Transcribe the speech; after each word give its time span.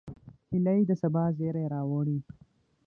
هیلۍ 0.51 0.81
د 0.89 0.91
سبا 1.01 1.23
زیری 1.37 1.65
راوړي 1.73 2.17